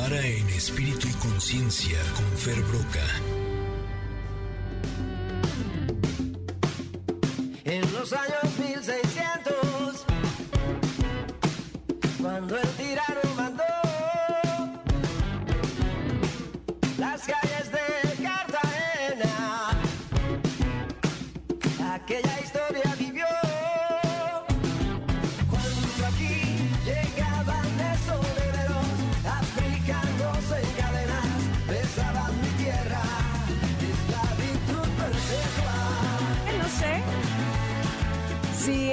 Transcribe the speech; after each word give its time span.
Tamara 0.00 0.26
en 0.26 0.48
Espíritu 0.48 1.08
y 1.08 1.12
Conciencia 1.12 1.98
con 2.16 2.24
Fer 2.38 2.62
Broca. 2.62 3.06
En 7.64 7.92
los 7.92 8.12
años 8.14 8.49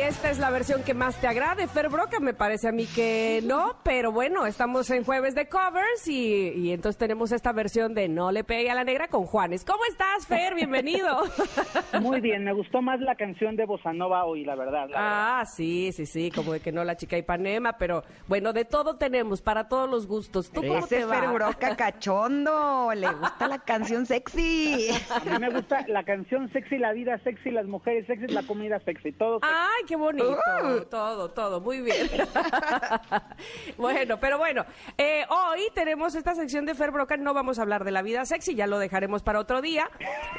esta 0.08 0.30
es 0.30 0.40
la 0.40 0.50
versión 0.52 0.84
que 0.84 0.94
más 0.94 1.20
te 1.20 1.28
agrade, 1.28 1.68
Fer 1.68 1.90
Broca, 1.90 2.22
me 2.22 2.34
parece 2.34 2.70
a 2.70 2.72
mí 2.72 2.86
que 2.86 3.42
no, 3.44 3.76
pero 3.84 4.10
bueno, 4.12 4.46
estamos 4.46 4.90
en 4.90 5.04
jueves 5.04 5.36
de 5.36 5.50
covers 5.50 6.08
y, 6.08 6.54
y 6.56 6.72
entonces 6.72 6.98
tenemos 6.98 7.34
esta 7.34 7.52
versión 7.52 7.94
de 7.94 8.08
No 8.08 8.32
le 8.32 8.46
pegue 8.46 8.72
a 8.72 8.76
la 8.76 8.86
negra 8.86 9.10
con 9.10 9.26
Juanes. 9.26 9.66
¿Cómo 9.66 9.84
estás, 9.90 10.26
Fer? 10.26 10.56
Bienvenido. 10.56 11.24
Muy 12.02 12.22
bien, 12.22 12.46
me 12.46 12.54
gustó 12.54 12.82
más 12.82 13.02
la 13.02 13.16
canción 13.16 13.58
de 13.58 13.66
Bossa 13.66 13.92
Nova 13.92 14.24
hoy, 14.24 14.46
la 14.46 14.56
verdad. 14.56 14.88
la 14.90 14.98
verdad. 14.98 15.02
Ah, 15.40 15.46
sí, 15.46 15.92
sí, 15.92 16.06
sí, 16.06 16.32
como 16.32 16.54
de 16.54 16.62
que 16.62 16.72
no 16.72 16.86
la 16.86 16.96
chica 16.96 17.18
Ipanema, 17.18 17.78
pero 17.78 18.04
bueno, 18.28 18.54
de 18.54 18.64
todo 18.64 18.96
tenemos, 18.96 19.42
para 19.42 19.68
todos 19.68 19.90
los 19.90 20.08
gustos. 20.08 20.50
¿Tú 20.52 20.62
cómo 20.62 20.78
Ese 20.78 21.00
te 21.00 21.06
va? 21.06 21.20
Fer 21.20 21.30
Broca 21.30 21.76
cachondo. 21.76 22.94
Le 22.96 23.12
gusta 23.12 23.48
la 23.50 23.60
canción 23.60 24.06
sexy. 24.06 24.88
A 25.10 25.20
mí 25.20 25.38
me 25.38 25.50
gusta 25.50 25.86
la 25.90 26.04
canción 26.04 26.50
sexy, 26.54 26.78
la 26.78 26.94
vida 26.94 27.18
sexy, 27.26 27.52
las 27.52 27.66
mujeres 27.68 28.08
sexy, 28.08 28.28
la 28.28 28.44
comida 28.44 28.80
sexy, 28.86 29.12
todo. 29.12 29.40
sexy. 29.42 29.54
Ay, 29.54 29.84
qué 29.86 29.97
bonito. 29.98 30.38
Uh. 30.64 30.86
Todo, 30.86 31.32
todo, 31.32 31.62
muy 31.62 31.82
bien. 31.82 32.10
bueno, 33.78 34.20
pero 34.20 34.38
bueno, 34.38 34.66
eh, 34.98 35.26
hoy 35.30 35.62
tenemos 35.74 36.16
esta 36.16 36.36
sección 36.36 36.66
de 36.66 36.76
Fer 36.76 36.92
Broca. 36.92 37.18
No 37.18 37.34
vamos 37.34 37.60
a 37.60 37.64
hablar 37.64 37.84
de 37.84 37.92
la 37.92 38.02
vida 38.02 38.26
sexy, 38.26 38.56
ya 38.56 38.68
lo 38.68 38.80
dejaremos 38.80 39.24
para 39.24 39.40
otro 39.40 39.62
día. 39.62 39.90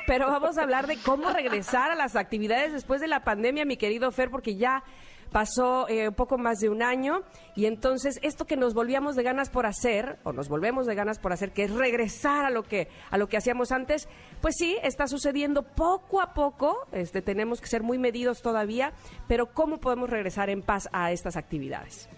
Pero 0.06 0.27
vamos 0.27 0.59
a 0.59 0.62
hablar 0.62 0.87
de 0.87 0.97
cómo 0.98 1.31
regresar 1.31 1.91
a 1.91 1.95
las 1.95 2.17
actividades 2.17 2.73
después 2.73 3.00
de 3.00 3.09
la 3.09 3.25
pandemia, 3.25 3.65
mi 3.65 3.77
querido 3.77 4.11
Fer, 4.11 4.31
porque 4.31 4.56
ya 4.56 4.83
pasó 5.29 5.89
eh, 5.89 6.11
poco 6.11 6.39
más 6.39 6.59
de 6.59 6.69
un 6.69 6.83
año 6.83 7.23
y 7.55 7.67
entonces 7.67 8.19
esto 8.23 8.47
que 8.47 8.57
nos 8.57 8.75
volvíamos 8.75 9.17
de 9.17 9.23
ganas 9.23 9.51
por 9.51 9.67
hacer 9.67 10.19
o 10.25 10.33
nos 10.33 10.48
volvemos 10.48 10.87
de 10.87 10.95
ganas 10.95 11.19
por 11.19 11.33
hacer 11.33 11.53
que 11.53 11.65
es 11.65 11.73
regresar 11.73 12.45
a 12.45 12.51
lo 12.51 12.62
que 12.62 12.89
a 13.11 13.19
lo 13.19 13.29
que 13.29 13.37
hacíamos 13.37 13.73
antes 13.73 14.09
pues 14.41 14.55
sí 14.59 14.77
está 14.83 15.06
sucediendo 15.06 15.62
poco 15.62 16.21
a 16.21 16.34
poco 16.34 16.87
este 16.93 17.23
tenemos 17.23 17.61
que 17.61 17.67
ser 17.67 17.83
muy 17.83 17.99
medidos 17.99 18.43
todavía 18.43 18.93
pero 19.27 19.47
cómo 19.47 19.79
podemos 19.79 20.11
regresar 20.11 20.51
en 20.51 20.62
paz 20.62 20.89
a 20.93 21.12
estas 21.12 21.37
actividades 21.37 22.09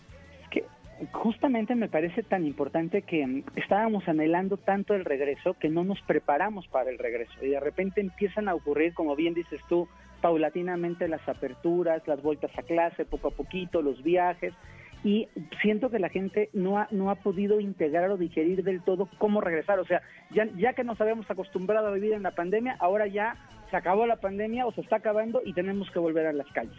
que 0.51 0.65
justamente 1.13 1.75
me 1.75 1.89
parece 1.89 2.23
tan 2.23 2.45
importante 2.47 3.03
que 3.03 3.27
mm, 3.27 3.45
estábamos 3.57 4.07
anhelando 4.09 4.57
tanto 4.57 4.95
el 4.95 5.05
regreso 5.05 5.55
que 5.55 5.69
no 5.69 5.85
nos 5.85 6.01
preparamos 6.03 6.67
para 6.69 6.91
el 6.91 6.99
regreso 6.99 7.33
y 7.43 7.49
de 7.49 7.61
repente 7.61 8.01
empiezan 8.01 8.49
a 8.49 8.55
ocurrir, 8.55 8.95
como 8.95 9.17
bien 9.17 9.35
dices 9.35 9.61
tú, 9.69 9.89
paulatinamente 10.21 11.09
las 11.09 11.27
aperturas, 11.29 12.07
las 12.07 12.23
vueltas 12.23 12.51
a 12.57 12.63
clase, 12.63 13.05
poco 13.05 13.29
a 13.29 13.31
poquito, 13.33 13.83
los 13.83 14.03
viajes 14.03 14.55
y 15.03 15.29
siento 15.63 15.91
que 15.91 15.99
la 15.99 16.11
gente 16.11 16.51
no 16.53 16.79
ha, 16.79 16.87
no 16.91 17.11
ha 17.11 17.15
podido 17.17 17.61
integrar 17.61 18.11
o 18.11 18.17
digerir 18.17 18.63
del 18.63 18.83
todo 18.83 19.09
cómo 19.19 19.41
regresar. 19.41 19.79
O 19.79 19.85
sea, 19.85 20.03
ya, 20.31 20.47
ya 20.57 20.75
que 20.75 20.85
nos 20.85 21.01
habíamos 21.01 21.31
acostumbrado 21.31 21.89
a 21.89 21.93
vivir 21.93 22.13
en 22.13 22.23
la 22.23 22.33
pandemia, 22.33 22.77
ahora 22.79 23.07
ya 23.07 23.37
se 23.71 23.77
acabó 23.77 24.07
la 24.07 24.17
pandemia 24.17 24.67
o 24.67 24.73
se 24.73 24.83
está 24.83 24.97
acabando 24.97 25.41
y 25.45 25.55
tenemos 25.55 25.91
que 25.91 25.99
volver 25.99 26.27
a 26.27 26.33
las 26.33 26.47
calles. 26.49 26.77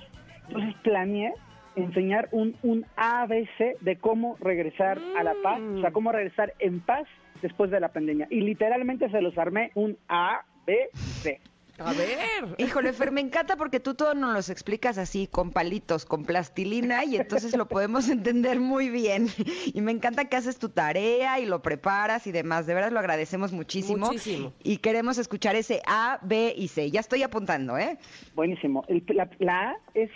Entonces 0.47 0.75
planeé 0.83 1.33
enseñar 1.75 2.27
un, 2.31 2.55
un 2.63 2.85
ABC 2.95 3.79
de 3.79 3.95
cómo 3.95 4.37
regresar 4.39 4.99
a 5.17 5.23
la 5.23 5.33
paz, 5.41 5.59
o 5.59 5.81
sea, 5.81 5.91
cómo 5.91 6.11
regresar 6.11 6.53
en 6.59 6.81
paz 6.81 7.07
después 7.41 7.71
de 7.71 7.79
la 7.79 7.89
pandemia. 7.89 8.27
Y 8.29 8.41
literalmente 8.41 9.09
se 9.09 9.21
los 9.21 9.37
armé 9.37 9.71
un 9.73 9.97
ABC. 10.07 11.39
A 11.85 11.93
ver 11.93 12.19
Híjole, 12.57 12.93
Fer, 12.93 13.11
me 13.11 13.21
encanta 13.21 13.55
porque 13.55 13.79
tú 13.79 13.93
todo 13.93 14.13
nos 14.13 14.33
los 14.33 14.49
explicas 14.49 14.97
así, 14.97 15.27
con 15.27 15.51
palitos, 15.51 16.05
con 16.05 16.25
plastilina, 16.25 17.05
y 17.05 17.15
entonces 17.17 17.55
lo 17.55 17.67
podemos 17.67 18.09
entender 18.09 18.59
muy 18.59 18.89
bien. 18.89 19.27
Y 19.73 19.81
me 19.81 19.91
encanta 19.91 20.25
que 20.25 20.35
haces 20.35 20.57
tu 20.59 20.69
tarea 20.69 21.39
y 21.39 21.45
lo 21.45 21.61
preparas 21.61 22.27
y 22.27 22.31
demás. 22.31 22.65
De 22.67 22.73
verdad 22.73 22.91
lo 22.91 22.99
agradecemos 22.99 23.51
muchísimo. 23.51 24.07
Muchísimo. 24.07 24.53
Y 24.63 24.77
queremos 24.77 25.17
escuchar 25.17 25.55
ese 25.55 25.81
A, 25.85 26.19
B 26.21 26.53
y 26.57 26.67
C. 26.67 26.91
Ya 26.91 26.99
estoy 26.99 27.23
apuntando, 27.23 27.77
¿eh? 27.77 27.97
Buenísimo. 28.35 28.83
El- 28.87 29.03
la, 29.09 29.29
la 29.39 29.69
A 29.71 29.75
es 29.93 30.09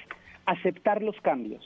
aceptar 0.45 1.01
los 1.01 1.15
cambios. 1.21 1.63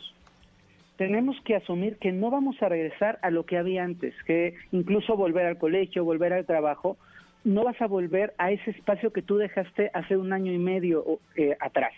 Tenemos 0.98 1.38
que 1.46 1.56
asumir 1.56 1.98
que 1.98 2.12
no 2.12 2.30
vamos 2.30 2.62
a 2.62 2.68
regresar 2.68 3.20
a 3.22 3.30
lo 3.30 3.46
que 3.46 3.58
había 3.58 3.84
antes, 3.84 4.14
que 4.26 4.56
incluso 4.74 5.16
volver 5.16 5.46
al 5.46 5.58
colegio, 5.58 6.04
volver 6.04 6.34
al 6.34 6.46
trabajo, 6.46 6.98
no 7.44 7.64
vas 7.64 7.82
a 7.82 7.88
volver 7.88 8.34
a 8.38 8.52
ese 8.52 8.72
espacio 8.72 9.12
que 9.14 9.22
tú 9.22 9.38
dejaste 9.38 9.92
hace 9.94 10.18
un 10.18 10.34
año 10.34 10.52
y 10.52 10.58
medio 10.58 11.20
eh, 11.36 11.56
atrás. 11.60 11.94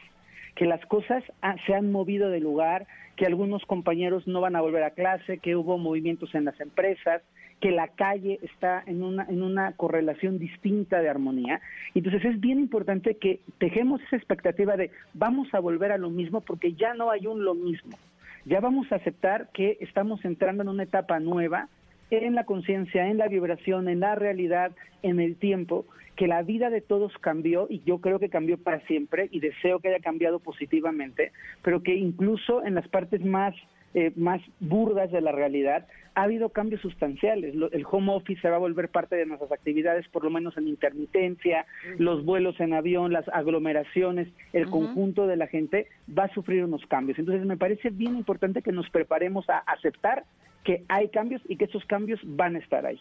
Que 0.56 0.66
las 0.66 0.86
cosas 0.86 1.24
ah, 1.42 1.56
se 1.66 1.74
han 1.74 1.92
movido 1.92 2.30
de 2.30 2.40
lugar, 2.40 2.86
que 3.16 3.26
algunos 3.26 3.66
compañeros 3.66 4.28
no 4.28 4.42
van 4.42 4.56
a 4.56 4.62
volver 4.62 4.84
a 4.84 4.92
clase, 4.92 5.40
que 5.40 5.56
hubo 5.56 5.78
movimientos 5.78 6.34
en 6.36 6.46
las 6.46 6.60
empresas, 6.60 7.22
que 7.60 7.72
la 7.72 7.88
calle 7.90 8.40
está 8.42 8.84
en 8.86 9.04
una, 9.04 9.26
en 9.30 9.44
una 9.44 9.74
correlación 9.74 10.40
distinta 10.40 11.00
de 11.00 11.10
armonía. 11.10 11.62
Entonces 11.94 12.26
es 12.26 12.40
bien 12.40 12.60
importante 12.60 13.16
que 13.16 13.40
dejemos 13.60 14.02
esa 14.02 14.16
expectativa 14.18 14.76
de 14.76 14.90
vamos 15.14 15.48
a 15.54 15.60
volver 15.60 15.92
a 15.92 15.98
lo 15.98 16.10
mismo 16.10 16.42
porque 16.42 16.74
ya 16.74 16.94
no 16.94 17.12
hay 17.12 17.28
un 17.28 17.46
lo 17.46 17.54
mismo. 17.54 17.98
Ya 18.46 18.60
vamos 18.60 18.92
a 18.92 18.96
aceptar 18.96 19.50
que 19.54 19.78
estamos 19.80 20.26
entrando 20.26 20.64
en 20.64 20.70
una 20.70 20.84
etapa 20.84 21.20
nueva 21.20 21.70
en 22.12 22.36
la 22.36 22.44
conciencia, 22.46 23.08
en 23.08 23.18
la 23.18 23.28
vibración, 23.28 23.88
en 23.90 24.02
la 24.02 24.16
realidad, 24.16 24.72
en 25.02 25.20
el 25.20 25.36
tiempo, 25.38 25.86
que 26.16 26.28
la 26.28 26.44
vida 26.44 26.70
de 26.70 26.82
todos 26.82 27.18
cambió 27.20 27.68
y 27.70 27.82
yo 27.86 28.00
creo 28.00 28.20
que 28.20 28.30
cambió 28.30 28.58
para 28.58 28.82
siempre 28.82 29.30
y 29.32 29.40
deseo 29.40 29.80
que 29.80 29.88
haya 29.88 30.00
cambiado 30.04 30.40
positivamente, 30.40 31.32
pero 31.64 31.82
que 31.82 31.96
incluso 31.96 32.64
en 32.64 32.76
las 32.76 32.88
partes 32.88 33.24
más 33.26 33.56
eh, 33.94 34.14
más 34.16 34.40
burdas 34.62 35.12
de 35.12 35.20
la 35.20 35.34
realidad, 35.34 35.86
ha 36.16 36.24
habido 36.24 36.48
cambios 36.48 36.80
sustanciales. 36.80 37.54
Lo- 37.56 37.70
el 37.74 37.86
home 37.92 38.14
office 38.14 38.40
se 38.40 38.50
va 38.50 38.56
a 38.56 38.60
volver 38.60 38.88
parte 38.88 39.18
de 39.18 39.26
nuestras 39.26 39.52
actividades, 39.52 40.08
por 40.08 40.24
lo 40.24 40.30
menos 40.30 40.56
en 40.58 40.70
intermitencia, 40.70 41.66
los 41.98 42.24
vuelos 42.24 42.58
en 42.62 42.72
avión, 42.74 43.12
las 43.12 43.28
aglomeraciones, 43.28 44.30
el 44.54 44.70
conjunto 44.70 45.28
de 45.28 45.36
la 45.36 45.48
gente 45.48 45.88
va 46.18 46.24
a 46.24 46.34
sufrir 46.34 46.64
unos 46.64 46.86
cambios. 46.86 47.20
Entonces 47.20 47.46
me 47.46 47.58
parece 47.58 47.90
bien 47.90 48.16
importante 48.16 48.62
que 48.62 48.72
nos 48.72 48.90
preparemos 48.92 49.50
a 49.50 49.58
aceptar 49.58 50.24
que 50.64 50.84
hay 50.88 51.10
cambios 51.10 51.42
y 51.48 51.58
que 51.58 51.66
esos 51.66 51.86
cambios 51.86 52.20
van 52.24 52.56
a 52.56 52.60
estar 52.60 52.86
ahí. 52.86 53.00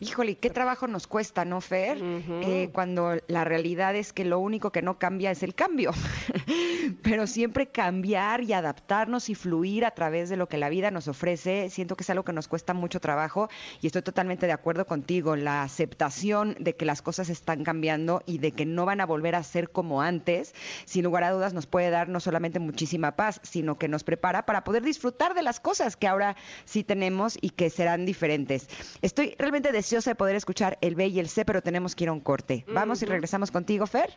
Híjole, 0.00 0.36
qué 0.36 0.48
trabajo 0.48 0.86
nos 0.86 1.08
cuesta, 1.08 1.44
¿no, 1.44 1.60
Fer? 1.60 1.98
Eh, 2.00 2.70
cuando 2.72 3.16
la 3.26 3.42
realidad 3.42 3.96
es 3.96 4.12
que 4.12 4.24
lo 4.24 4.38
único 4.38 4.70
que 4.70 4.80
no 4.80 4.96
cambia 4.96 5.32
es 5.32 5.42
el 5.42 5.56
cambio. 5.56 5.90
Pero 7.02 7.26
siempre 7.26 7.66
cambiar 7.66 8.42
y 8.42 8.52
adaptarnos 8.52 9.28
y 9.28 9.34
fluir 9.34 9.84
a 9.84 9.90
través 9.90 10.28
de 10.28 10.36
lo 10.36 10.48
que 10.48 10.56
la 10.56 10.68
vida 10.68 10.92
nos 10.92 11.08
ofrece, 11.08 11.68
siento 11.70 11.96
que 11.96 12.04
es 12.04 12.10
algo 12.10 12.24
que 12.24 12.32
nos 12.32 12.46
cuesta 12.46 12.74
mucho 12.74 13.00
trabajo 13.00 13.48
y 13.80 13.88
estoy 13.88 14.02
totalmente 14.02 14.46
de 14.46 14.52
acuerdo 14.52 14.86
contigo. 14.86 15.34
La 15.34 15.64
aceptación 15.64 16.56
de 16.60 16.76
que 16.76 16.84
las 16.84 17.02
cosas 17.02 17.28
están 17.28 17.64
cambiando 17.64 18.22
y 18.24 18.38
de 18.38 18.52
que 18.52 18.66
no 18.66 18.86
van 18.86 19.00
a 19.00 19.06
volver 19.06 19.34
a 19.34 19.42
ser 19.42 19.70
como 19.70 20.00
antes, 20.00 20.54
sin 20.84 21.02
lugar 21.02 21.24
a 21.24 21.32
dudas, 21.32 21.54
nos 21.54 21.66
puede 21.66 21.90
dar 21.90 22.08
no 22.08 22.20
solamente 22.20 22.60
muchísima 22.60 23.16
paz, 23.16 23.40
sino 23.42 23.78
que 23.78 23.88
nos 23.88 24.04
prepara 24.04 24.46
para 24.46 24.62
poder 24.62 24.84
disfrutar 24.84 25.34
de 25.34 25.42
las 25.42 25.58
cosas 25.58 25.96
que 25.96 26.06
ahora 26.06 26.36
sí 26.66 26.84
tenemos 26.84 27.36
y 27.40 27.50
que 27.50 27.68
serán 27.68 28.06
diferentes. 28.06 28.68
Estoy 29.02 29.34
realmente 29.38 29.72
deseosa 29.88 30.10
de 30.10 30.14
poder 30.16 30.36
escuchar 30.36 30.76
el 30.82 30.94
B 30.94 31.06
y 31.06 31.18
el 31.18 31.28
C, 31.28 31.46
pero 31.46 31.62
tenemos 31.62 31.94
que 31.94 32.04
ir 32.04 32.10
a 32.10 32.12
un 32.12 32.20
corte. 32.20 32.64
Vamos 32.68 33.02
y 33.02 33.06
regresamos 33.06 33.50
contigo, 33.50 33.86
Fer. 33.86 34.10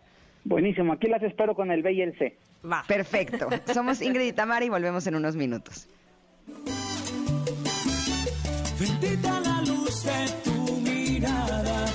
Buenísimo, 0.44 0.92
aquí 0.94 1.08
las 1.08 1.24
espero 1.24 1.56
con 1.56 1.72
el 1.72 1.82
B 1.82 1.94
y 1.94 2.02
el 2.02 2.18
C. 2.18 2.38
va 2.70 2.84
Perfecto. 2.88 3.48
Somos 3.74 4.02
Ingrid 4.02 4.28
y 4.28 4.34
Tamara 4.34 4.66
y 4.66 4.70
volvemos 4.70 5.08
en 5.08 5.16
unos 5.16 5.36
minutos. 5.36 5.88
Bendita 8.80 9.40
la 9.40 9.62
luz 9.62 10.04
de 10.04 10.42
tu 10.44 10.76
mirada. 10.78 11.86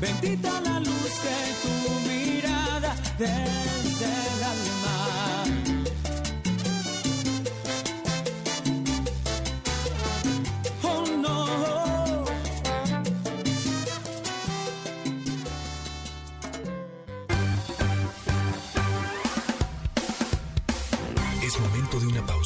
Bendita 0.00 0.60
la 0.62 0.80
luz 0.80 1.22
de 1.22 1.38
tu 1.62 2.08
mirada 2.08 3.69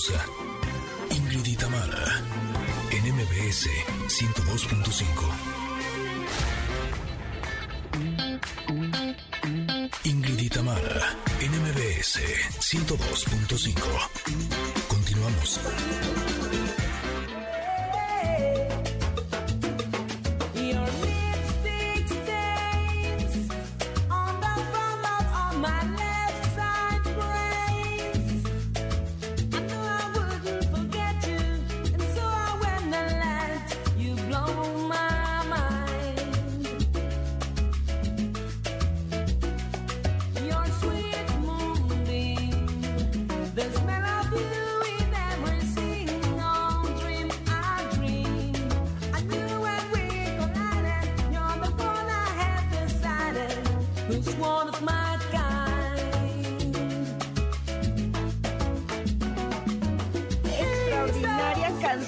Pausa. 0.04 0.26
Ingrid 1.10 1.46
y 1.46 1.56
en 2.90 3.14
MBS 3.14 3.68
102.5. 4.08 5.04
Ingrid 10.04 10.40
y 10.40 10.48
Tamara, 10.50 11.16
en 11.40 11.52
MBS 11.52 12.20
102.5. 12.60 13.80
Continuamos. 14.88 15.60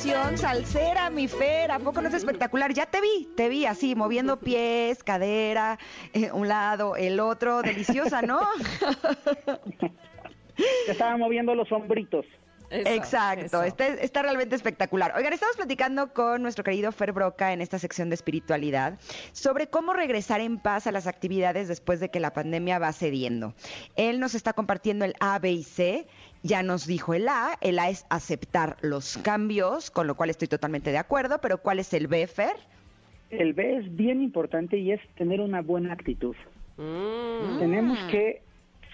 Canción, 0.07 0.39
salsera, 0.39 1.11
mi 1.11 1.27
Fer, 1.27 1.73
¿a 1.73 1.81
poco 1.81 2.01
no 2.01 2.09
es 2.09 2.15
espectacular? 2.15 2.73
Ya 2.73 2.87
te 2.87 3.01
vi, 3.01 3.29
te 3.37 3.49
vi 3.49 3.67
así, 3.67 3.97
moviendo 3.97 4.39
pies, 4.39 5.03
cadera, 5.03 5.79
eh, 6.13 6.31
un 6.33 6.47
lado, 6.47 6.95
el 6.95 7.19
otro, 7.19 7.61
deliciosa, 7.63 8.23
¿no? 8.23 8.41
Se 10.87 10.93
estaban 10.93 11.19
moviendo 11.19 11.57
los 11.57 11.73
hombritos. 11.73 12.25
Eso, 12.71 12.89
Exacto, 12.89 13.45
eso. 13.45 13.63
Está, 13.63 13.87
está 13.89 14.23
realmente 14.23 14.57
espectacular. 14.57 15.13
Oigan, 15.17 15.33
estamos 15.33 15.57
platicando 15.57 16.13
con 16.13 16.43
nuestro 16.43 16.65
querido 16.65 16.91
Fer 16.91 17.13
Broca 17.13 17.53
en 17.53 17.61
esta 17.61 17.79
sección 17.79 18.09
de 18.09 18.17
espiritualidad 18.17 18.99
sobre 19.33 19.69
cómo 19.69 19.93
regresar 19.93 20.41
en 20.41 20.59
paz 20.59 20.87
a 20.87 20.93
las 20.93 21.07
actividades 21.07 21.69
después 21.69 22.01
de 22.01 22.11
que 22.11 22.19
la 22.19 22.33
pandemia 22.33 22.79
va 22.79 22.93
cediendo. 22.93 23.55
Él 23.95 24.19
nos 24.19 24.35
está 24.35 24.53
compartiendo 24.53 25.05
el 25.05 25.15
A, 25.21 25.39
B 25.39 25.53
y 25.53 25.63
C. 25.63 26.09
Ya 26.47 26.63
nos 26.63 26.87
dijo 26.87 27.15
el 27.15 27.29
A. 27.29 27.59
El 27.61 27.79
A 27.79 27.89
es 27.91 28.07
aceptar 28.09 28.77
los 28.81 29.19
cambios, 29.19 29.91
con 29.91 30.07
lo 30.07 30.15
cual 30.15 30.31
estoy 30.31 30.49
totalmente 30.49 30.91
de 30.93 30.99
acuerdo, 30.99 31.41
pero 31.41 31.59
¿cuál 31.59 31.79
es 31.79 31.93
el 31.93 32.07
B, 32.07 32.27
Fer? 32.27 32.55
El 33.31 33.53
B 33.55 33.79
es 33.79 33.97
bien 33.97 34.23
importante 34.23 34.79
y 34.79 34.93
es 34.93 35.01
tener 35.17 35.41
una 35.41 35.61
buena 35.63 35.93
actitud. 35.93 36.37
Mm. 36.77 37.59
Tenemos 37.59 37.99
que 38.11 38.43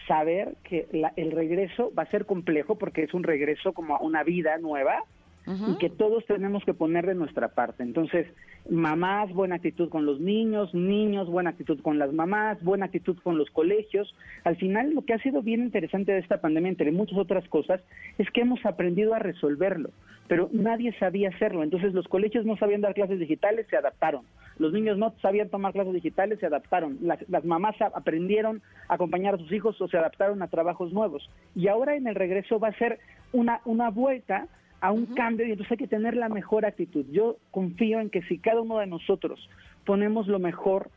saber 0.09 0.55
que 0.65 0.89
la- 0.93 1.13
el 1.17 1.31
regreso 1.33 1.93
va 1.97 2.05
a 2.05 2.11
ser 2.11 2.27
complejo 2.27 2.77
porque 2.77 3.03
es 3.03 3.13
un 3.15 3.23
regreso 3.23 3.73
como 3.73 3.97
a 3.97 4.01
una 4.01 4.23
vida 4.25 4.57
nueva 4.59 5.05
y 5.47 5.77
que 5.79 5.91
todos 5.91 6.25
tenemos 6.27 6.65
que 6.65 6.75
poner 6.75 7.07
de 7.07 7.15
nuestra 7.15 7.49
parte. 7.49 7.83
Entonces, 7.83 8.27
mamás, 8.71 9.33
buena 9.33 9.57
actitud 9.57 9.89
con 9.89 10.07
los 10.07 10.21
niños, 10.21 10.73
niños, 10.73 11.29
buena 11.29 11.51
actitud 11.51 11.81
con 11.81 11.99
las 11.99 12.13
mamás, 12.13 12.63
buena 12.63 12.87
actitud 12.87 13.17
con 13.23 13.39
los 13.39 13.51
colegios. 13.51 14.15
Al 14.45 14.57
final, 14.57 14.95
lo 14.95 15.03
que 15.03 15.15
ha 15.15 15.19
sido 15.19 15.43
bien 15.43 15.63
interesante 15.63 16.13
de 16.13 16.21
esta 16.21 16.41
pandemia, 16.41 16.71
entre 16.71 16.93
muchas 16.93 17.19
otras 17.19 17.49
cosas, 17.49 17.81
es 18.19 18.31
que 18.31 18.43
hemos 18.43 18.65
aprendido 18.65 19.15
a 19.15 19.19
resolverlo, 19.19 19.91
pero 20.29 20.49
nadie 20.53 20.97
sabía 20.99 21.31
hacerlo. 21.31 21.63
Entonces, 21.63 21.93
los 21.93 22.07
colegios 22.07 22.47
no 22.47 22.57
sabían 22.57 22.81
dar 22.81 22.95
clases 22.95 23.19
digitales, 23.19 23.67
se 23.69 23.77
adaptaron. 23.77 24.25
Los 24.59 24.73
niños 24.73 24.97
no 24.99 25.15
sabían 25.23 25.49
tomar 25.49 25.73
clases 25.73 25.95
digitales, 25.95 26.39
se 26.39 26.47
adaptaron. 26.47 26.99
Las, 27.01 27.29
las 27.29 27.45
mamás 27.45 27.75
aprendieron 27.81 28.63
a 28.89 28.95
acompañar 28.95 29.35
a 29.35 29.39
sus 29.39 29.51
hijos 29.51 29.81
o 29.81 29.89
se 29.89 29.97
adaptaron 29.97 30.43
a 30.43 30.49
trabajos 30.49 30.93
nuevos. 30.93 31.29
Y 31.57 31.69
ahora 31.69 31.97
en 31.97 32.07
el 32.07 32.15
regreso 32.15 32.61
va 32.61 32.69
a 32.69 32.79
ser 32.79 33.01
una, 33.33 33.61
una 33.65 33.91
vuelta 33.91 34.47
a 34.83 34.93
un 34.93 35.07
cambio 35.07 35.47
y 35.47 35.53
entonces 35.53 35.71
hay 35.73 35.79
que 35.79 35.87
tener 35.87 36.15
la 36.17 36.29
mejor 36.29 36.67
actitud. 36.67 37.07
Yo 37.11 37.37
confío 37.51 38.01
en 38.01 38.11
que 38.11 38.21
si 38.23 38.39
cada 38.39 38.61
uno 38.61 38.79
de 38.79 38.87
nosotros 38.87 39.49
ponemos 39.87 40.27
lo 40.27 40.39
mejor, 40.39 40.91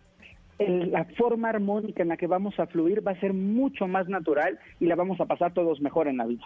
el- 0.60 0.92
la 0.92 1.06
forma 1.18 1.50
armónica 1.50 2.02
en 2.02 2.10
la 2.10 2.18
que 2.18 2.28
vamos 2.28 2.60
a 2.60 2.66
fluir 2.68 3.06
va 3.08 3.12
a 3.12 3.20
ser 3.20 3.34
mucho 3.34 3.88
más 3.88 4.08
natural 4.10 4.60
y 4.80 4.88
la 4.88 4.96
vamos 4.96 5.22
a 5.22 5.26
pasar 5.26 5.54
todos 5.54 5.80
mejor 5.82 6.08
en 6.08 6.18
la 6.18 6.26
vida. 6.26 6.44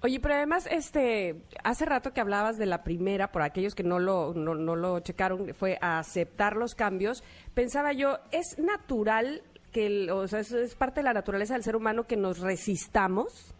Oye, 0.00 0.20
pero 0.20 0.34
además, 0.34 0.66
este, 0.70 1.34
hace 1.62 1.84
rato 1.84 2.12
que 2.14 2.20
hablabas 2.22 2.56
de 2.56 2.66
la 2.66 2.82
primera, 2.84 3.30
por 3.30 3.42
aquellos 3.42 3.74
que 3.74 3.82
no 3.82 3.98
lo, 3.98 4.32
no, 4.32 4.54
no 4.54 4.76
lo 4.76 5.00
checaron, 5.00 5.52
fue 5.54 5.76
a 5.82 5.98
aceptar 5.98 6.56
los 6.56 6.74
cambios. 6.74 7.22
Pensaba 7.52 7.92
yo, 7.92 8.16
¿es 8.32 8.58
natural 8.58 9.42
que, 9.72 9.86
el- 9.86 10.10
o 10.10 10.26
sea, 10.28 10.40
es, 10.40 10.52
es 10.52 10.74
parte 10.74 11.00
de 11.00 11.04
la 11.04 11.12
naturaleza 11.12 11.52
del 11.54 11.62
ser 11.64 11.76
humano 11.76 12.04
que 12.04 12.16
nos 12.16 12.38
resistamos? 12.40 13.54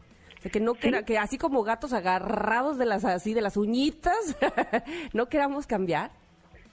Que 0.52 0.61
no 0.61 0.75
quera- 0.75 1.05
que 1.05 1.19
así 1.19 1.38
como 1.38 1.62
gatos 1.62 1.93
agarrados 1.93 2.79
de 2.79 2.85
las 2.87 3.05
así 3.05 3.35
de 3.35 3.41
las 3.41 3.56
uñitas, 3.56 4.37
no 5.14 5.26
queramos 5.29 5.67
cambiar. 5.67 6.11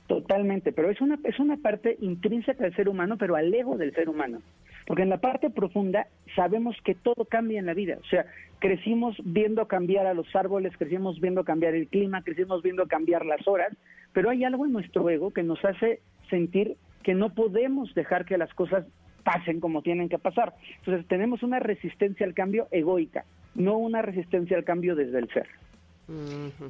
Totalmente, 0.07 0.73
pero 0.73 0.89
es 0.89 0.99
una, 0.99 1.17
es 1.23 1.39
una 1.39 1.57
parte 1.57 1.95
intrínseca 2.01 2.63
del 2.63 2.75
ser 2.75 2.89
humano, 2.89 3.17
pero 3.17 3.35
al 3.35 3.53
ego 3.53 3.77
del 3.77 3.93
ser 3.93 4.09
humano. 4.09 4.41
Porque 4.85 5.03
en 5.03 5.09
la 5.09 5.19
parte 5.21 5.49
profunda 5.49 6.07
sabemos 6.35 6.75
que 6.83 6.95
todo 6.95 7.23
cambia 7.25 7.59
en 7.59 7.65
la 7.65 7.73
vida. 7.73 7.97
O 8.01 8.05
sea, 8.09 8.25
crecimos 8.59 9.15
viendo 9.23 9.67
cambiar 9.67 10.07
a 10.07 10.13
los 10.13 10.35
árboles, 10.35 10.73
crecimos 10.77 11.21
viendo 11.21 11.45
cambiar 11.45 11.75
el 11.75 11.87
clima, 11.87 12.23
crecimos 12.23 12.61
viendo 12.61 12.87
cambiar 12.87 13.25
las 13.25 13.47
horas, 13.47 13.71
pero 14.11 14.29
hay 14.29 14.43
algo 14.43 14.65
en 14.65 14.73
nuestro 14.73 15.09
ego 15.09 15.31
que 15.31 15.43
nos 15.43 15.63
hace 15.63 16.01
sentir 16.29 16.75
que 17.03 17.13
no 17.13 17.33
podemos 17.33 17.93
dejar 17.95 18.25
que 18.25 18.37
las 18.37 18.53
cosas 18.53 18.85
pasen 19.23 19.59
como 19.61 19.81
tienen 19.81 20.09
que 20.09 20.19
pasar. 20.19 20.55
Entonces 20.79 21.07
tenemos 21.07 21.41
una 21.43 21.59
resistencia 21.59 22.25
al 22.25 22.33
cambio 22.33 22.67
egoica, 22.71 23.23
no 23.55 23.77
una 23.77 24.01
resistencia 24.01 24.57
al 24.57 24.63
cambio 24.63 24.95
desde 24.95 25.19
el 25.19 25.29
ser. 25.29 25.47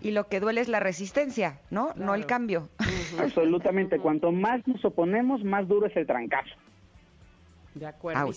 Y 0.02 0.12
lo 0.12 0.28
que 0.28 0.40
duele 0.40 0.62
es 0.62 0.68
la 0.68 0.80
resistencia, 0.80 1.60
¿no? 1.72 1.94
No 1.96 2.14
el 2.14 2.26
cambio. 2.26 2.70
Absolutamente. 3.18 4.00
Cuanto 4.02 4.32
más 4.32 4.66
nos 4.68 4.84
oponemos, 4.86 5.44
más 5.44 5.68
duro 5.68 5.88
es 5.88 5.96
el 5.96 6.06
trancazo. 6.06 6.56
De 7.74 7.88
acuerdo. 7.88 8.32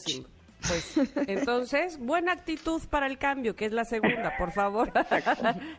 Pues 0.66 0.98
entonces, 1.28 1.98
buena 1.98 2.32
actitud 2.32 2.80
para 2.88 3.06
el 3.06 3.18
cambio, 3.18 3.54
que 3.54 3.66
es 3.66 3.72
la 3.72 3.84
segunda, 3.84 4.34
por 4.38 4.52
favor. 4.52 4.92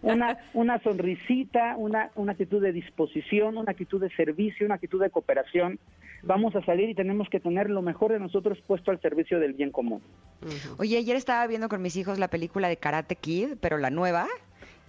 Una, 0.02 0.38
una 0.54 0.80
sonrisita, 0.82 1.76
una, 1.78 2.12
una 2.16 2.34
actitud 2.34 2.62
de 2.62 2.72
disposición, 2.72 3.58
una 3.58 3.72
actitud 3.72 4.00
de 4.00 4.10
servicio, 4.16 4.66
una 4.66 4.76
actitud 4.76 5.02
de 5.02 5.10
cooperación. 5.10 5.80
Vamos 6.24 6.56
a 6.56 6.64
salir 6.66 6.90
y 6.90 6.96
tenemos 6.96 7.30
que 7.30 7.40
tener 7.40 7.70
lo 7.70 7.82
mejor 7.82 8.12
de 8.12 8.20
nosotros 8.20 8.58
puesto 8.66 8.92
al 8.92 9.00
servicio 9.02 9.40
del 9.40 9.54
bien 9.54 9.72
común. 9.72 10.02
Oye, 10.78 10.98
ayer 10.98 11.16
estaba 11.16 11.46
viendo 11.48 11.70
con 11.70 11.82
mis 11.82 11.96
hijos 11.96 12.20
la 12.20 12.28
película 12.28 12.68
de 12.68 12.78
Karate 12.78 13.16
Kid, 13.16 13.58
pero 13.60 13.78
la 13.78 13.90
nueva, 13.90 14.28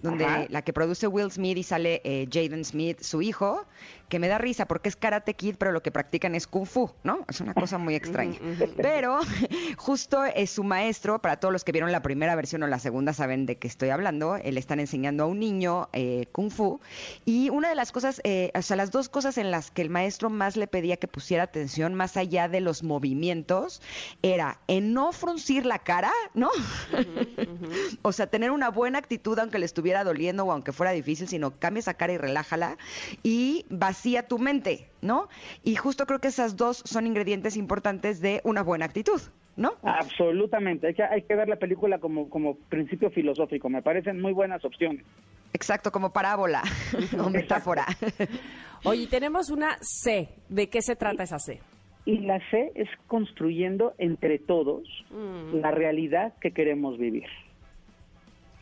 donde 0.01 0.25
Ajá. 0.25 0.45
la 0.49 0.61
que 0.61 0.73
produce 0.73 1.07
Will 1.07 1.31
Smith 1.31 1.57
y 1.57 1.63
sale 1.63 2.01
eh, 2.03 2.27
Jaden 2.31 2.65
Smith, 2.65 2.99
su 3.01 3.21
hijo, 3.21 3.65
que 4.09 4.19
me 4.19 4.27
da 4.27 4.37
risa 4.37 4.67
porque 4.67 4.89
es 4.89 4.95
Karate 4.95 5.33
Kid, 5.33 5.55
pero 5.57 5.71
lo 5.71 5.81
que 5.81 5.91
practican 5.91 6.35
es 6.35 6.47
Kung 6.47 6.65
Fu, 6.65 6.91
¿no? 7.03 7.25
Es 7.27 7.41
una 7.41 7.53
cosa 7.53 7.77
muy 7.77 7.95
extraña. 7.95 8.37
Pero 8.77 9.19
justo 9.77 10.23
es 10.23 10.51
su 10.51 10.63
maestro, 10.63 11.19
para 11.21 11.39
todos 11.39 11.51
los 11.51 11.63
que 11.63 11.71
vieron 11.71 11.91
la 11.91 12.01
primera 12.01 12.35
versión 12.35 12.63
o 12.63 12.67
la 12.67 12.79
segunda 12.79 13.13
saben 13.13 13.45
de 13.45 13.57
qué 13.57 13.67
estoy 13.67 13.89
hablando, 13.89 14.35
eh, 14.37 14.51
le 14.51 14.59
están 14.59 14.79
enseñando 14.79 15.23
a 15.23 15.27
un 15.27 15.39
niño 15.39 15.89
eh, 15.93 16.27
Kung 16.31 16.51
Fu. 16.51 16.79
Y 17.25 17.49
una 17.49 17.69
de 17.69 17.75
las 17.75 17.91
cosas, 17.91 18.21
eh, 18.23 18.51
o 18.55 18.61
sea, 18.61 18.77
las 18.77 18.91
dos 18.91 19.09
cosas 19.09 19.37
en 19.37 19.51
las 19.51 19.71
que 19.71 19.81
el 19.81 19.89
maestro 19.89 20.29
más 20.29 20.57
le 20.57 20.67
pedía 20.67 20.97
que 20.97 21.07
pusiera 21.07 21.43
atención, 21.43 21.93
más 21.93 22.17
allá 22.17 22.47
de 22.47 22.61
los 22.61 22.83
movimientos, 22.83 23.81
era 24.21 24.59
en 24.67 24.93
no 24.93 25.11
fruncir 25.11 25.65
la 25.65 25.79
cara, 25.79 26.11
¿no? 26.33 26.49
o 28.01 28.11
sea, 28.11 28.27
tener 28.27 28.51
una 28.51 28.69
buena 28.69 28.99
actitud 28.99 29.37
aunque 29.39 29.59
le 29.59 29.65
estuviera 29.65 30.03
doliendo 30.03 30.45
o 30.45 30.51
aunque 30.51 30.71
fuera 30.71 30.91
difícil, 30.91 31.27
sino 31.27 31.59
cambia 31.59 31.79
esa 31.79 31.95
cara 31.95 32.13
y 32.13 32.17
relájala 32.17 32.77
y 33.23 33.65
vacía 33.97 34.27
tu 34.27 34.37
mente, 34.37 34.85
¿no? 35.01 35.27
Y 35.63 35.75
justo 35.75 36.05
creo 36.05 36.19
que 36.19 36.27
esas 36.27 36.55
dos 36.55 36.83
son 36.85 37.07
ingredientes 37.07 37.57
importantes 37.57 38.21
de 38.21 38.41
una 38.43 38.61
buena 38.61 38.85
actitud, 38.85 39.19
¿no? 39.55 39.71
Absolutamente. 39.81 40.85
Hay 40.87 40.93
que, 40.93 41.03
hay 41.03 41.23
que 41.23 41.35
ver 41.35 41.49
la 41.49 41.55
película 41.55 41.97
como, 41.97 42.29
como 42.29 42.57
principio 42.69 43.09
filosófico. 43.09 43.69
Me 43.69 43.81
parecen 43.81 44.21
muy 44.21 44.33
buenas 44.33 44.63
opciones. 44.63 45.03
Exacto, 45.51 45.91
como 45.91 46.13
parábola 46.13 46.61
o 47.19 47.29
metáfora. 47.31 47.87
Oye, 48.83 49.07
tenemos 49.07 49.49
una 49.49 49.77
C. 49.81 50.29
¿De 50.47 50.69
qué 50.69 50.83
se 50.83 50.95
trata 50.95 51.23
esa 51.23 51.39
C? 51.39 51.59
Y 52.05 52.19
la 52.19 52.39
C 52.51 52.71
es 52.75 52.87
construyendo 53.07 53.95
entre 53.97 54.37
todos 54.37 54.87
la 55.51 55.71
realidad 55.71 56.33
que 56.39 56.51
queremos 56.51 56.99
vivir. 56.99 57.25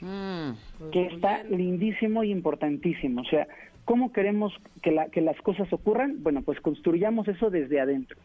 Mm. 0.01 0.91
que 0.91 1.07
está 1.07 1.43
lindísimo 1.43 2.23
y 2.23 2.31
importantísimo. 2.31 3.21
O 3.21 3.25
sea, 3.25 3.47
¿cómo 3.85 4.11
queremos 4.11 4.53
que, 4.81 4.91
la- 4.91 5.09
que 5.09 5.21
las 5.21 5.39
cosas 5.41 5.71
ocurran? 5.71 6.21
Bueno, 6.21 6.41
pues 6.41 6.59
construyamos 6.59 7.27
eso 7.27 7.49
desde 7.49 7.79
adentro. 7.79 8.17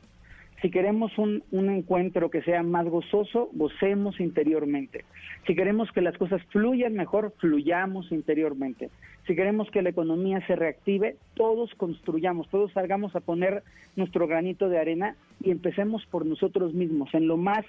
Si 0.63 0.71
queremos 0.71 1.17
un, 1.17 1.43
encuentro 1.53 2.31
que 2.31 2.43
sea 2.43 2.63
más 2.63 2.87
gozoso, 2.87 3.49
gocemos 3.55 4.21
interiormente. 4.21 5.07
Si 5.47 5.55
queremos 5.55 5.91
que 5.91 6.03
las 6.03 6.19
cosas 6.19 6.43
fluyan 6.51 6.93
mejor, 6.93 7.33
fluyamos 7.39 8.13
interiormente. 8.13 8.91
Si 9.27 9.35
queremos 9.35 9.71
que 9.71 9.81
la 9.81 9.89
economía 9.89 10.47
se 10.47 10.57
reactive, 10.57 11.17
todos 11.35 11.75
construyamos, 11.77 12.47
todos 12.51 12.73
salgamos 12.73 13.17
a 13.17 13.21
poner 13.21 13.63
nuestro 13.97 14.27
granito 14.27 14.69
de 14.69 14.79
arena 14.79 15.17
y 15.43 15.51
empecemos 15.51 16.05
por 16.07 16.27
nosotros 16.27 16.75
mismos, 16.75 17.09
en 17.15 17.27
lo 17.27 17.39
más 17.39 17.65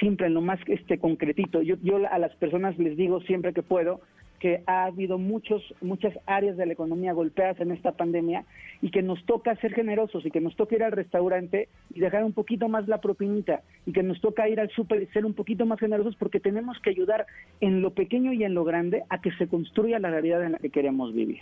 simple, 0.00 0.26
en 0.26 0.34
lo 0.34 0.40
más 0.40 0.58
este 0.66 0.98
concretito. 0.98 1.62
Yo, 1.62 1.76
yo 1.80 2.00
a 2.10 2.18
las 2.18 2.34
personas 2.36 2.76
les 2.76 2.96
digo 2.96 3.20
siempre 3.20 3.52
que 3.52 3.62
puedo 3.62 4.00
que 4.42 4.64
ha 4.66 4.86
habido 4.86 5.18
muchos, 5.18 5.62
muchas 5.80 6.12
áreas 6.26 6.56
de 6.56 6.66
la 6.66 6.72
economía 6.72 7.12
golpeadas 7.12 7.60
en 7.60 7.70
esta 7.70 7.92
pandemia 7.92 8.44
y 8.80 8.90
que 8.90 9.00
nos 9.00 9.24
toca 9.24 9.54
ser 9.60 9.72
generosos 9.72 10.26
y 10.26 10.32
que 10.32 10.40
nos 10.40 10.56
toca 10.56 10.74
ir 10.74 10.82
al 10.82 10.90
restaurante 10.90 11.68
y 11.94 12.00
dejar 12.00 12.24
un 12.24 12.32
poquito 12.32 12.68
más 12.68 12.88
la 12.88 13.00
propinita 13.00 13.62
y 13.86 13.92
que 13.92 14.02
nos 14.02 14.20
toca 14.20 14.48
ir 14.48 14.58
al 14.58 14.68
súper 14.70 15.04
y 15.04 15.06
ser 15.12 15.24
un 15.26 15.34
poquito 15.34 15.64
más 15.64 15.78
generosos 15.78 16.16
porque 16.16 16.40
tenemos 16.40 16.76
que 16.82 16.90
ayudar 16.90 17.24
en 17.60 17.82
lo 17.82 17.94
pequeño 17.94 18.32
y 18.32 18.42
en 18.42 18.54
lo 18.54 18.64
grande 18.64 19.04
a 19.10 19.20
que 19.20 19.30
se 19.38 19.46
construya 19.46 20.00
la 20.00 20.10
realidad 20.10 20.42
en 20.42 20.52
la 20.52 20.58
que 20.58 20.70
queremos 20.70 21.14
vivir. 21.14 21.38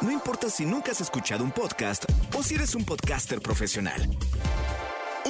No 0.00 0.10
importa 0.10 0.48
si 0.48 0.64
nunca 0.64 0.92
has 0.92 1.02
escuchado 1.02 1.44
un 1.44 1.50
podcast 1.50 2.06
o 2.34 2.42
si 2.42 2.54
eres 2.54 2.74
un 2.74 2.86
podcaster 2.86 3.40
profesional. 3.40 4.00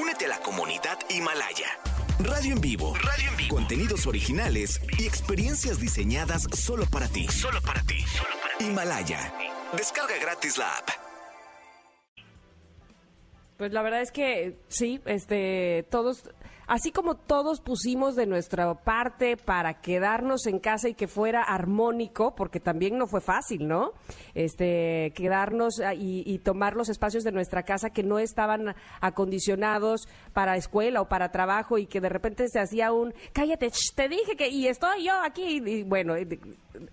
Únete 0.00 0.26
a 0.26 0.28
la 0.28 0.38
comunidad 0.38 0.98
Himalaya. 1.10 1.97
Radio 2.28 2.52
en 2.52 2.60
vivo. 2.60 2.94
Radio 2.94 3.30
en 3.30 3.36
vivo. 3.38 3.54
Contenidos 3.56 4.06
originales 4.06 4.82
y 4.98 5.06
experiencias 5.06 5.80
diseñadas 5.80 6.46
solo 6.52 6.84
para 6.84 7.08
ti. 7.08 7.26
Solo 7.28 7.60
para 7.62 7.80
ti. 7.82 8.04
Himalaya. 8.60 9.32
Descarga 9.74 10.14
gratis 10.20 10.58
la 10.58 10.70
app. 10.76 10.88
Pues 13.56 13.72
la 13.72 13.80
verdad 13.80 14.02
es 14.02 14.12
que 14.12 14.58
sí, 14.68 15.00
este, 15.06 15.86
todos, 15.90 16.30
así 16.68 16.92
como 16.92 17.16
todos 17.16 17.60
pusimos 17.60 18.14
de 18.14 18.26
nuestra 18.26 18.72
parte 18.74 19.36
para 19.36 19.80
quedarnos 19.80 20.46
en 20.46 20.58
casa 20.58 20.88
y 20.88 20.94
que 20.94 21.08
fuera 21.08 21.42
armónico, 21.42 22.34
porque 22.34 22.60
también 22.60 22.98
no 22.98 23.06
fue 23.06 23.20
fácil, 23.20 23.66
¿no? 23.66 23.92
Este, 24.34 25.12
quedarnos 25.16 25.80
ah, 25.80 25.94
y, 25.94 26.22
y 26.26 26.38
tomar 26.38 26.76
los 26.76 26.90
espacios 26.90 27.24
de 27.24 27.32
nuestra 27.32 27.62
casa 27.62 27.90
que 27.90 28.02
no 28.02 28.18
estaban 28.18 28.74
acondicionados 29.00 30.08
para 30.34 30.56
escuela 30.56 31.00
o 31.00 31.08
para 31.08 31.32
trabajo 31.32 31.78
y 31.78 31.86
que 31.86 32.00
de 32.00 32.10
repente 32.10 32.46
se 32.48 32.60
hacía 32.60 32.92
un, 32.92 33.14
cállate, 33.32 33.70
te 33.94 34.08
dije 34.08 34.36
que, 34.36 34.48
y 34.48 34.68
estoy 34.68 35.04
yo 35.04 35.14
aquí, 35.22 35.62
y 35.64 35.82
bueno, 35.84 36.14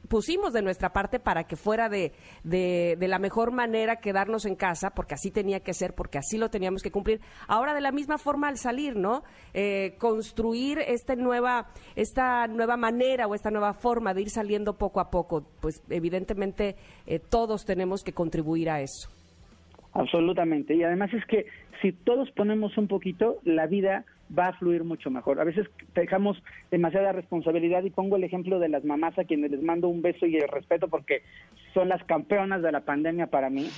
pusimos 0.07 0.53
de 0.53 0.61
nuestra 0.61 0.93
parte 0.93 1.19
para 1.19 1.43
que 1.43 1.57
fuera 1.57 1.89
de, 1.89 2.13
de, 2.43 2.95
de 2.97 3.07
la 3.07 3.19
mejor 3.19 3.51
manera 3.51 3.97
quedarnos 3.97 4.45
en 4.45 4.55
casa, 4.55 4.91
porque 4.91 5.15
así 5.15 5.31
tenía 5.31 5.59
que 5.59 5.73
ser, 5.73 5.93
porque 5.93 6.17
así 6.17 6.37
lo 6.37 6.49
teníamos 6.49 6.81
que 6.81 6.91
cumplir. 6.91 7.19
Ahora 7.47 7.73
de 7.73 7.81
la 7.81 7.91
misma 7.91 8.17
forma 8.17 8.47
al 8.47 8.57
salir, 8.57 8.95
¿no? 8.95 9.23
Eh, 9.53 9.64
construir 9.97 10.79
esta 10.79 11.15
nueva, 11.15 11.67
esta 11.95 12.47
nueva 12.47 12.77
manera 12.77 13.27
o 13.27 13.35
esta 13.35 13.51
nueva 13.51 13.73
forma 13.73 14.13
de 14.13 14.23
ir 14.23 14.29
saliendo 14.29 14.77
poco 14.77 14.99
a 14.99 15.09
poco, 15.09 15.45
pues 15.61 15.83
evidentemente 15.89 16.75
eh, 17.05 17.19
todos 17.19 17.65
tenemos 17.65 18.03
que 18.03 18.13
contribuir 18.13 18.69
a 18.69 18.81
eso. 18.81 19.09
Absolutamente. 19.93 20.75
Y 20.75 20.83
además 20.83 21.13
es 21.13 21.25
que 21.25 21.45
si 21.81 21.93
todos 21.93 22.29
ponemos 22.31 22.77
un 22.77 22.87
poquito, 22.87 23.39
la 23.43 23.65
vida 23.65 24.05
va 24.37 24.47
a 24.47 24.53
fluir 24.53 24.83
mucho 24.83 25.09
mejor. 25.09 25.39
A 25.39 25.43
veces 25.43 25.67
dejamos 25.93 26.41
demasiada 26.71 27.11
responsabilidad 27.11 27.83
y 27.83 27.89
pongo 27.89 28.17
el 28.17 28.23
ejemplo 28.23 28.59
de 28.59 28.69
las 28.69 28.83
mamás 28.83 29.17
a 29.17 29.23
quienes 29.23 29.51
les 29.51 29.61
mando 29.61 29.87
un 29.87 30.01
beso 30.01 30.25
y 30.25 30.35
el 30.35 30.47
respeto 30.47 30.87
porque 30.87 31.21
son 31.73 31.89
las 31.89 32.03
campeonas 32.03 32.61
de 32.61 32.71
la 32.71 32.81
pandemia 32.81 33.27
para 33.27 33.49
mí. 33.49 33.69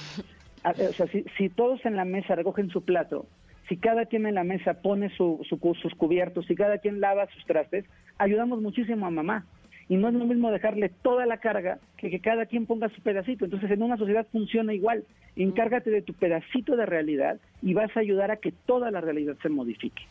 O 0.64 0.94
sea, 0.94 1.08
si 1.38 1.50
todos 1.50 1.86
en 1.86 1.96
la 1.96 2.06
mesa 2.06 2.36
recogen 2.36 2.70
su 2.70 2.84
plato, 2.84 3.26
si 3.68 3.78
cada 3.78 4.06
quien 4.06 4.26
en 4.26 4.36
la 4.36 4.44
mesa 4.44 4.82
pone 4.82 5.10
su, 5.16 5.40
su 5.48 5.58
sus 5.82 5.94
cubiertos, 5.96 6.46
si 6.46 6.56
cada 6.56 6.78
quien 6.78 7.00
lava 7.00 7.28
sus 7.28 7.46
trastes, 7.46 7.86
ayudamos 8.18 8.62
muchísimo 8.62 9.06
a 9.06 9.12
mamá. 9.12 9.46
Y 9.90 9.96
no 9.96 10.10
es 10.10 10.14
lo 10.14 10.26
mismo 10.26 10.52
dejarle 10.52 10.90
toda 10.90 11.26
la 11.26 11.38
carga 11.38 11.80
que 11.98 12.10
que 12.10 12.20
cada 12.20 12.46
quien 12.46 12.66
ponga 12.66 12.90
su 12.90 13.02
pedacito. 13.02 13.46
Entonces, 13.46 13.72
en 13.72 13.82
una 13.82 13.98
sociedad 13.98 14.28
funciona 14.32 14.74
igual. 14.74 15.06
Encárgate 15.38 15.92
de 15.92 16.02
tu 16.02 16.14
pedacito 16.14 16.76
de 16.76 16.86
realidad 16.86 17.40
y 17.62 17.74
vas 17.74 17.96
a 17.96 18.02
ayudar 18.02 18.32
a 18.32 18.38
que 18.38 18.52
toda 18.52 18.92
la 18.92 19.00
realidad 19.00 19.38
se 19.42 19.50
modifique. 19.50 20.04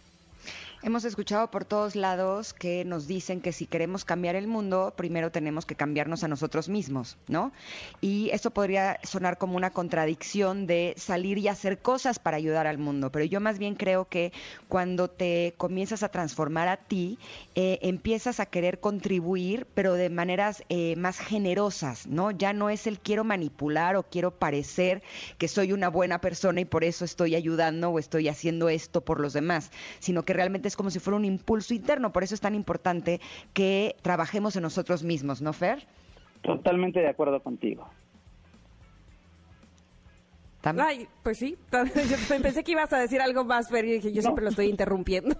Hemos 0.86 1.04
escuchado 1.04 1.50
por 1.50 1.64
todos 1.64 1.96
lados 1.96 2.54
que 2.54 2.84
nos 2.84 3.08
dicen 3.08 3.40
que 3.40 3.50
si 3.50 3.66
queremos 3.66 4.04
cambiar 4.04 4.36
el 4.36 4.46
mundo, 4.46 4.94
primero 4.96 5.32
tenemos 5.32 5.66
que 5.66 5.74
cambiarnos 5.74 6.22
a 6.22 6.28
nosotros 6.28 6.68
mismos, 6.68 7.16
¿no? 7.26 7.50
Y 8.00 8.30
esto 8.30 8.52
podría 8.52 9.00
sonar 9.02 9.36
como 9.36 9.56
una 9.56 9.70
contradicción 9.70 10.68
de 10.68 10.94
salir 10.96 11.38
y 11.38 11.48
hacer 11.48 11.80
cosas 11.80 12.20
para 12.20 12.36
ayudar 12.36 12.68
al 12.68 12.78
mundo, 12.78 13.10
pero 13.10 13.24
yo 13.24 13.40
más 13.40 13.58
bien 13.58 13.74
creo 13.74 14.04
que 14.04 14.32
cuando 14.68 15.10
te 15.10 15.54
comienzas 15.56 16.04
a 16.04 16.08
transformar 16.08 16.68
a 16.68 16.76
ti, 16.76 17.18
eh, 17.56 17.80
empiezas 17.82 18.38
a 18.38 18.46
querer 18.46 18.78
contribuir, 18.78 19.66
pero 19.74 19.94
de 19.94 20.08
maneras 20.08 20.62
eh, 20.68 20.94
más 20.94 21.18
generosas, 21.18 22.06
¿no? 22.06 22.30
Ya 22.30 22.52
no 22.52 22.70
es 22.70 22.86
el 22.86 23.00
quiero 23.00 23.24
manipular 23.24 23.96
o 23.96 24.04
quiero 24.04 24.30
parecer 24.30 25.02
que 25.36 25.48
soy 25.48 25.72
una 25.72 25.88
buena 25.88 26.20
persona 26.20 26.60
y 26.60 26.64
por 26.64 26.84
eso 26.84 27.04
estoy 27.04 27.34
ayudando 27.34 27.90
o 27.90 27.98
estoy 27.98 28.28
haciendo 28.28 28.68
esto 28.68 29.00
por 29.00 29.18
los 29.18 29.32
demás, 29.32 29.72
sino 29.98 30.22
que 30.22 30.32
realmente 30.32 30.68
es 30.68 30.75
como 30.76 30.90
si 30.90 30.98
fuera 30.98 31.16
un 31.16 31.24
impulso 31.24 31.74
interno. 31.74 32.12
Por 32.12 32.22
eso 32.22 32.34
es 32.34 32.40
tan 32.40 32.54
importante 32.54 33.20
que 33.52 33.96
trabajemos 34.02 34.56
en 34.56 34.62
nosotros 34.62 35.02
mismos, 35.02 35.42
¿no, 35.42 35.52
Fer? 35.52 35.86
Totalmente 36.42 37.00
de 37.00 37.08
acuerdo 37.08 37.42
contigo. 37.42 37.88
Ay, 40.80 41.08
pues 41.22 41.38
sí, 41.38 41.56
yo 41.72 42.38
pensé 42.42 42.64
que 42.64 42.72
ibas 42.72 42.92
a 42.92 42.98
decir 42.98 43.20
algo 43.20 43.44
más, 43.44 43.68
pero 43.70 43.86
dije, 43.88 44.12
yo 44.12 44.22
siempre 44.22 44.44
lo 44.44 44.50
estoy 44.50 44.66
interrumpiendo. 44.66 45.34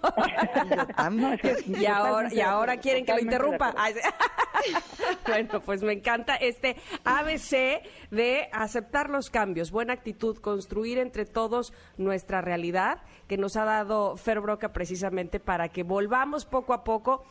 Tam- 0.97 1.15
No, 1.17 1.33
es 1.33 1.41
que 1.41 1.57
Y 1.81 1.87
ahora, 1.87 2.33
y 2.33 2.41
ahora 2.41 2.77
quieren 2.79 3.05
que 3.05 3.13
lo 3.15 3.21
interrumpa. 3.21 3.75
bueno, 5.27 5.61
pues 5.61 5.83
me 5.83 5.93
encanta 5.93 6.35
este 6.37 6.77
ABC 7.05 7.83
de 8.11 8.49
aceptar 8.53 9.11
los 9.11 9.31
cambios, 9.31 9.71
buena 9.71 9.93
actitud, 9.93 10.39
construir 10.39 10.99
entre 10.99 11.25
todos 11.27 11.73
nuestra 11.97 12.41
realidad 12.41 13.03
que 13.29 13.37
nos 13.37 13.57
ha 13.57 13.65
dado 13.65 14.17
Fer 14.17 14.41
Broca 14.41 14.73
precisamente 14.73 15.41
para 15.41 15.69
que 15.69 15.83
volvamos 15.83 16.45
poco 16.47 16.73
a 16.75 16.85
poco. 16.85 17.25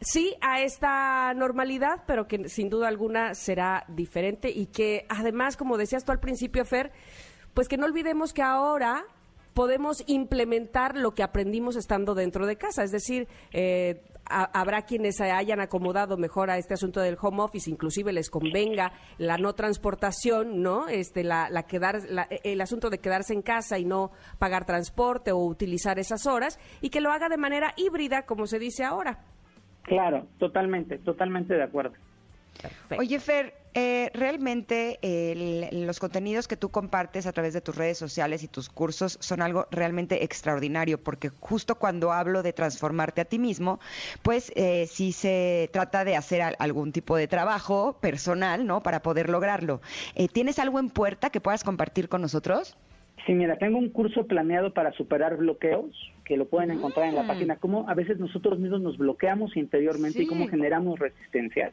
Sí, 0.00 0.34
a 0.40 0.60
esta 0.60 1.32
normalidad, 1.34 2.02
pero 2.06 2.26
que 2.26 2.48
sin 2.48 2.68
duda 2.68 2.88
alguna 2.88 3.34
será 3.34 3.84
diferente 3.88 4.50
y 4.50 4.66
que 4.66 5.06
además, 5.08 5.56
como 5.56 5.78
decías 5.78 6.04
tú 6.04 6.12
al 6.12 6.20
principio, 6.20 6.64
Fer, 6.64 6.92
pues 7.54 7.68
que 7.68 7.76
no 7.78 7.86
olvidemos 7.86 8.32
que 8.32 8.42
ahora 8.42 9.04
podemos 9.54 10.02
implementar 10.06 10.96
lo 10.96 11.14
que 11.14 11.22
aprendimos 11.22 11.76
estando 11.76 12.14
dentro 12.14 12.46
de 12.46 12.56
casa. 12.56 12.82
Es 12.82 12.90
decir, 12.90 13.28
eh, 13.52 14.02
ha- 14.26 14.50
habrá 14.58 14.82
quienes 14.82 15.16
se 15.16 15.30
hayan 15.30 15.60
acomodado 15.60 16.16
mejor 16.16 16.50
a 16.50 16.58
este 16.58 16.74
asunto 16.74 17.00
del 17.00 17.16
home 17.20 17.42
office, 17.42 17.70
inclusive 17.70 18.12
les 18.12 18.28
convenga 18.30 18.92
la 19.16 19.38
no 19.38 19.54
transportación, 19.54 20.60
¿no? 20.60 20.88
Este, 20.88 21.22
la, 21.22 21.48
la 21.50 21.62
quedar, 21.62 22.02
la- 22.10 22.26
el 22.42 22.60
asunto 22.60 22.90
de 22.90 22.98
quedarse 22.98 23.32
en 23.32 23.42
casa 23.42 23.78
y 23.78 23.84
no 23.84 24.10
pagar 24.38 24.66
transporte 24.66 25.30
o 25.30 25.38
utilizar 25.38 25.98
esas 26.00 26.26
horas, 26.26 26.58
y 26.80 26.90
que 26.90 27.00
lo 27.00 27.12
haga 27.12 27.28
de 27.28 27.36
manera 27.36 27.72
híbrida, 27.76 28.22
como 28.26 28.46
se 28.48 28.58
dice 28.58 28.82
ahora. 28.84 29.20
Claro, 29.84 30.26
totalmente, 30.38 30.98
totalmente 30.98 31.54
de 31.54 31.62
acuerdo. 31.62 31.94
Perfecto. 32.60 32.96
Oye, 32.98 33.18
Fer, 33.20 33.52
eh, 33.74 34.10
realmente 34.14 34.98
los 35.72 35.98
contenidos 35.98 36.48
que 36.48 36.56
tú 36.56 36.70
compartes 36.70 37.26
a 37.26 37.32
través 37.32 37.52
de 37.52 37.60
tus 37.60 37.76
redes 37.76 37.98
sociales 37.98 38.42
y 38.42 38.48
tus 38.48 38.68
cursos 38.70 39.18
son 39.20 39.42
algo 39.42 39.66
realmente 39.70 40.24
extraordinario, 40.24 41.02
porque 41.02 41.28
justo 41.40 41.74
cuando 41.74 42.12
hablo 42.12 42.42
de 42.42 42.52
transformarte 42.52 43.20
a 43.20 43.24
ti 43.26 43.38
mismo, 43.38 43.80
pues 44.22 44.52
eh, 44.56 44.86
sí 44.86 45.12
se 45.12 45.68
trata 45.72 46.04
de 46.04 46.16
hacer 46.16 46.40
al- 46.40 46.56
algún 46.60 46.92
tipo 46.92 47.16
de 47.16 47.26
trabajo 47.28 47.98
personal, 48.00 48.66
¿no? 48.66 48.82
Para 48.82 49.02
poder 49.02 49.28
lograrlo. 49.28 49.80
Eh, 50.14 50.28
¿Tienes 50.28 50.58
algo 50.58 50.78
en 50.78 50.88
puerta 50.88 51.28
que 51.30 51.40
puedas 51.40 51.64
compartir 51.64 52.08
con 52.08 52.22
nosotros? 52.22 52.76
Sí, 53.26 53.32
mira, 53.32 53.58
tengo 53.58 53.78
un 53.78 53.90
curso 53.90 54.26
planeado 54.26 54.72
para 54.72 54.92
superar 54.92 55.36
bloqueos, 55.36 55.94
que 56.24 56.36
lo 56.36 56.46
pueden 56.46 56.70
encontrar 56.70 57.08
en 57.08 57.14
la 57.14 57.26
página, 57.26 57.56
cómo 57.56 57.88
a 57.88 57.94
veces 57.94 58.18
nosotros 58.18 58.58
mismos 58.58 58.80
nos 58.80 58.96
bloqueamos 58.98 59.56
interiormente 59.56 60.22
y 60.22 60.26
cómo 60.26 60.44
Sí. 60.44 60.50
generamos 60.50 60.98
resistencias 60.98 61.72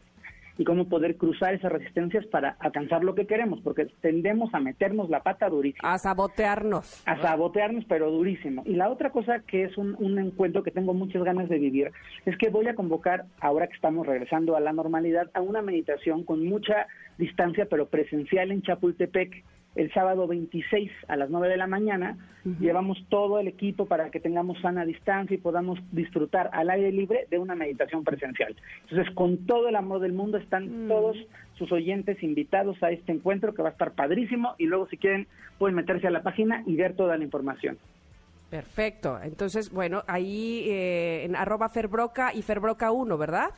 y 0.58 0.66
cómo 0.66 0.90
poder 0.90 1.16
cruzar 1.16 1.54
esas 1.54 1.72
resistencias 1.72 2.26
para 2.28 2.58
alcanzar 2.60 3.04
lo 3.04 3.16
que 3.16 3.26
queremos, 3.26 3.62
porque 3.62 3.88
tendemos 4.02 4.54
a 4.54 4.60
meternos 4.60 5.10
la 5.10 5.24
pata 5.24 5.50
durísimo. 5.50 5.88
A 5.88 5.98
sabotearnos. 5.98 7.02
a 7.08 7.20
sabotearnos, 7.22 7.86
pero 7.86 8.12
durísimo. 8.12 8.62
Y 8.66 8.74
la 8.76 8.90
otra 8.90 9.12
cosa 9.12 9.40
que 9.40 9.64
es 9.64 9.78
un, 9.78 9.96
un 10.00 10.20
encuentro 10.20 10.62
que 10.62 10.70
tengo 10.72 10.94
muchas 10.94 11.24
ganas 11.24 11.48
de 11.50 11.58
vivir 11.58 11.92
es 12.26 12.38
que 12.38 12.50
voy 12.50 12.68
a 12.68 12.76
convocar, 12.76 13.26
ahora 13.40 13.68
que 13.68 13.76
estamos 13.76 14.06
regresando 14.06 14.56
a 14.56 14.60
la 14.60 14.74
normalidad, 14.74 15.32
a 15.34 15.42
una 15.42 15.62
meditación 15.62 16.24
con 16.26 16.46
mucha 16.46 16.86
distancia, 17.18 17.66
pero 17.70 17.88
presencial 17.88 18.52
en 18.52 18.62
Chapultepec 18.62 19.44
el 19.76 19.92
sábado 19.94 20.28
26 20.28 20.92
a 21.08 21.16
las 21.16 21.30
9 21.30 21.50
de 21.50 21.58
la 21.58 21.68
mañana. 21.68 22.18
Llevamos 22.60 22.98
todo 23.10 23.40
el 23.40 23.48
equipo 23.48 23.86
para 23.86 24.10
que 24.10 24.20
tengamos 24.20 24.60
sana 24.62 24.84
distancia 24.84 25.36
y 25.36 25.38
podamos 25.38 25.80
disfrutar 25.92 26.50
al 26.54 26.72
aire 26.72 26.92
libre 26.92 27.28
de 27.30 27.38
una 27.38 27.54
meditación 27.54 28.04
presencial. 28.04 28.56
Entonces, 28.90 29.14
con 29.14 29.46
todo 29.46 29.70
el 29.70 29.76
amor 29.76 30.00
del 30.00 30.14
mundo, 30.14 30.38
están 30.38 30.88
todos 30.88 31.18
sus 31.56 31.72
oyentes 31.72 32.24
invitados 32.24 32.82
a 32.82 32.90
este 32.90 33.12
encuentro 33.12 33.54
que 33.54 33.62
va 33.62 33.70
a 33.70 33.72
estar 33.74 33.92
padrísimo 33.92 34.56
y 34.58 34.66
luego 34.66 34.88
si 34.88 34.98
quieren 34.98 35.28
pueden 35.60 35.76
meterse 35.76 36.08
a 36.08 36.12
la 36.12 36.24
página 36.24 36.64
y 36.66 36.76
ver 36.76 36.96
toda 36.96 37.16
la 37.16 37.24
información. 37.24 37.78
Perfecto. 38.50 39.20
Entonces, 39.24 39.72
bueno, 39.72 40.04
ahí 40.08 40.66
eh, 40.68 41.24
en 41.24 41.36
arroba 41.36 41.70
Ferbroca 41.70 42.34
y 42.34 42.42
Ferbroca1, 42.42 43.18
¿verdad? 43.18 43.52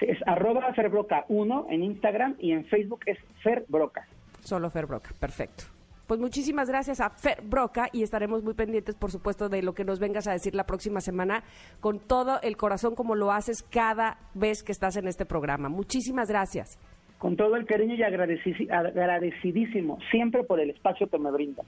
Sí, 0.00 0.06
Es 0.08 0.18
arroba 0.26 0.74
ferbroca1 0.74 1.66
en 1.70 1.84
Instagram 1.84 2.36
y 2.40 2.52
en 2.52 2.64
Facebook 2.64 3.00
es 3.06 3.18
ferbroca. 3.42 4.08
Solo 4.42 4.70
Ferbroca, 4.70 5.10
perfecto. 5.18 5.64
Pues 6.06 6.20
muchísimas 6.20 6.68
gracias 6.68 7.00
a 7.00 7.10
Ferbroca 7.10 7.88
y 7.92 8.02
estaremos 8.02 8.42
muy 8.42 8.54
pendientes, 8.54 8.94
por 8.96 9.10
supuesto, 9.10 9.48
de 9.48 9.62
lo 9.62 9.72
que 9.72 9.84
nos 9.84 9.98
vengas 9.98 10.26
a 10.26 10.32
decir 10.32 10.54
la 10.54 10.64
próxima 10.66 11.00
semana 11.00 11.42
con 11.80 12.00
todo 12.00 12.40
el 12.42 12.56
corazón 12.56 12.94
como 12.94 13.14
lo 13.14 13.32
haces 13.32 13.62
cada 13.62 14.18
vez 14.34 14.62
que 14.62 14.72
estás 14.72 14.96
en 14.96 15.06
este 15.08 15.24
programa. 15.24 15.68
Muchísimas 15.68 16.28
gracias. 16.28 16.78
Con 17.18 17.36
todo 17.36 17.54
el 17.56 17.64
cariño 17.66 17.94
y 17.94 18.00
agradeci- 18.00 18.68
agradecidísimo 18.70 19.98
siempre 20.10 20.42
por 20.44 20.60
el 20.60 20.70
espacio 20.70 21.08
que 21.08 21.18
me 21.18 21.30
brindan. 21.30 21.64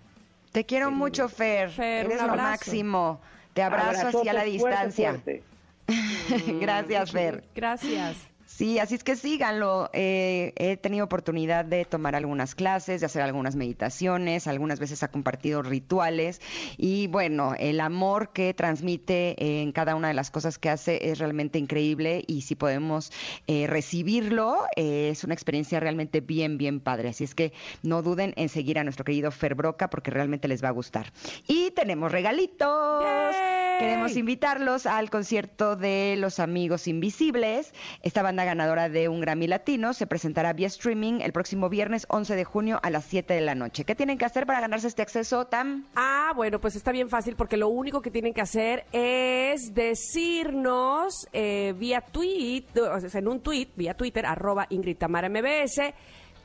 Te 0.52 0.64
quiero 0.64 0.90
mucho, 0.90 1.28
Fer. 1.28 1.70
Fer, 1.70 2.06
Eres 2.06 2.20
un 2.20 2.26
lo 2.26 2.32
abrazo. 2.32 2.50
máximo. 2.50 3.20
Te 3.54 3.62
abrazo 3.62 4.08
así 4.08 4.28
a 4.28 4.32
la 4.32 4.42
distancia. 4.44 5.12
fuerte, 5.12 5.42
fuerte. 5.86 6.58
Gracias, 6.60 7.12
Fer. 7.12 7.44
Gracias. 7.54 8.28
Sí, 8.46 8.78
así 8.78 8.94
es 8.94 9.04
que 9.04 9.16
síganlo. 9.16 9.90
Eh, 9.92 10.52
he 10.56 10.76
tenido 10.76 11.04
oportunidad 11.04 11.64
de 11.64 11.84
tomar 11.84 12.14
algunas 12.14 12.54
clases, 12.54 13.00
de 13.00 13.06
hacer 13.06 13.22
algunas 13.22 13.56
meditaciones, 13.56 14.46
algunas 14.46 14.78
veces 14.78 15.02
ha 15.02 15.08
compartido 15.08 15.62
rituales 15.62 16.40
y 16.76 17.06
bueno, 17.06 17.54
el 17.58 17.80
amor 17.80 18.32
que 18.32 18.54
transmite 18.54 19.60
en 19.60 19.72
cada 19.72 19.96
una 19.96 20.08
de 20.08 20.14
las 20.14 20.30
cosas 20.30 20.58
que 20.58 20.70
hace 20.70 21.10
es 21.10 21.18
realmente 21.18 21.58
increíble 21.58 22.22
y 22.26 22.42
si 22.42 22.54
podemos 22.54 23.12
eh, 23.46 23.66
recibirlo 23.66 24.58
eh, 24.76 25.08
es 25.10 25.24
una 25.24 25.34
experiencia 25.34 25.80
realmente 25.80 26.20
bien, 26.20 26.58
bien 26.58 26.80
padre. 26.80 27.08
Así 27.08 27.24
es 27.24 27.34
que 27.34 27.52
no 27.82 28.02
duden 28.02 28.34
en 28.36 28.48
seguir 28.48 28.78
a 28.78 28.84
nuestro 28.84 29.04
querido 29.04 29.30
Fer 29.30 29.54
Broca 29.54 29.90
porque 29.90 30.10
realmente 30.10 30.48
les 30.48 30.62
va 30.62 30.68
a 30.68 30.72
gustar. 30.72 31.12
Y 31.48 31.70
tenemos 31.70 32.12
regalitos. 32.12 33.34
Queremos 33.78 34.16
invitarlos 34.16 34.86
al 34.86 35.10
concierto 35.10 35.74
de 35.74 36.14
Los 36.16 36.38
Amigos 36.38 36.86
Invisibles. 36.86 37.74
Esta 38.02 38.22
banda 38.22 38.44
ganadora 38.44 38.88
de 38.88 39.08
un 39.08 39.20
Grammy 39.20 39.46
Latino 39.46 39.92
se 39.92 40.06
presentará 40.06 40.52
vía 40.52 40.68
streaming 40.68 41.20
el 41.20 41.32
próximo 41.32 41.68
viernes 41.68 42.06
11 42.08 42.36
de 42.36 42.44
junio 42.44 42.78
a 42.82 42.90
las 42.90 43.04
7 43.04 43.34
de 43.34 43.40
la 43.40 43.54
noche. 43.54 43.84
¿Qué 43.84 43.94
tienen 43.94 44.16
que 44.16 44.24
hacer 44.24 44.46
para 44.46 44.60
ganarse 44.60 44.86
este 44.86 45.02
acceso, 45.02 45.46
Tam? 45.46 45.86
Ah, 45.96 46.32
bueno, 46.36 46.60
pues 46.60 46.76
está 46.76 46.92
bien 46.92 47.08
fácil 47.08 47.34
porque 47.34 47.56
lo 47.56 47.68
único 47.68 48.00
que 48.00 48.10
tienen 48.10 48.32
que 48.32 48.42
hacer 48.42 48.86
es 48.92 49.74
decirnos 49.74 51.26
eh, 51.32 51.74
vía 51.76 52.00
tweet, 52.00 52.66
o 52.76 53.00
sea, 53.00 53.18
en 53.18 53.28
un 53.28 53.40
tweet, 53.40 53.68
vía 53.74 53.94
Twitter, 53.94 54.24
arroba 54.24 54.66
Ingrid 54.70 54.98
Tamara 54.98 55.28
MBS, 55.28 55.94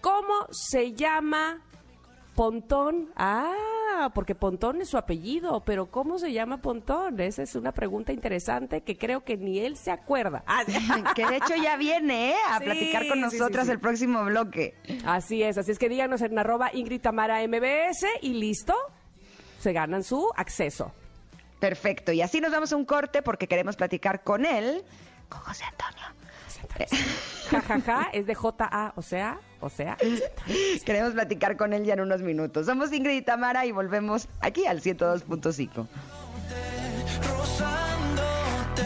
cómo 0.02 0.48
se 0.52 0.94
llama 0.94 1.62
Pontón. 2.36 3.12
Ah, 3.16 3.54
porque 4.14 4.36
Pontón 4.36 4.82
es 4.82 4.90
su 4.90 4.98
apellido, 4.98 5.64
pero 5.66 5.92
¿cómo 5.92 6.20
se 6.20 6.32
llama 6.32 6.62
Pontón? 6.62 7.20
Esa 7.20 7.44
es 7.44 7.56
una 7.56 7.72
pregunta 7.72 8.12
interesante 8.14 8.82
que 8.82 8.98
creo 8.98 9.24
que 9.24 9.38
ni 9.38 9.60
él 9.60 9.76
se 9.78 9.92
acuerda. 9.92 10.44
Ah, 10.48 10.64
que 11.16 11.26
de 11.26 11.38
hecho 11.38 11.56
ya 11.62 11.76
viene 11.78 12.32
¿eh? 12.32 12.36
a 12.50 12.60
Sí, 12.60 12.66
platicar 12.66 13.08
con 13.08 13.18
sí, 13.18 13.22
nosotras 13.22 13.66
sí. 13.66 13.72
el 13.72 13.80
próximo 13.80 14.24
bloque. 14.26 14.76
Así 15.06 15.44
es, 15.44 15.58
así 15.58 15.72
es 15.72 15.80
que 15.80 15.90
díganos 15.90 16.22
en 16.22 16.38
arroba 16.40 16.70
Ingrid 16.74 17.02
Tamara 17.02 17.46
MBS 17.48 18.06
y 18.22 18.34
listo, 18.34 18.74
se 19.60 19.74
ganan 19.74 20.04
su 20.04 20.30
acceso. 20.36 20.92
Perfecto. 21.60 22.12
Y 22.12 22.22
así 22.22 22.40
nos 22.40 22.52
vamos 22.52 22.72
a 22.72 22.78
un 22.78 22.86
corte 22.86 23.22
porque 23.22 23.48
queremos 23.48 23.76
platicar 23.76 24.24
con 24.24 24.46
él, 24.46 24.84
con 25.28 25.42
José 25.42 25.66
Antonio. 25.66 26.06
Ja, 27.50 27.62
ja, 27.62 27.82
ja, 27.82 28.10
es 28.14 28.26
de 28.26 28.36
J-A, 28.36 28.94
o 28.96 29.02
sea, 29.02 29.40
o 29.60 29.70
sea. 29.70 29.98
Queremos 30.86 31.14
platicar 31.14 31.58
con 31.58 31.74
él 31.74 31.84
ya 31.84 31.94
en 31.94 32.02
unos 32.02 32.22
minutos. 32.22 32.66
Somos 32.66 32.92
Ingrid 32.94 33.18
y 33.18 33.22
Tamara 33.22 33.66
y 33.66 33.72
volvemos 33.72 34.28
aquí 34.40 34.66
al 34.66 34.82
102.5. 34.82 35.88
rozándote 37.28 38.84